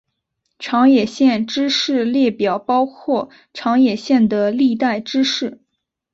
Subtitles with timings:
[0.57, 5.61] 长野县知事列表包括长野县的历代知事。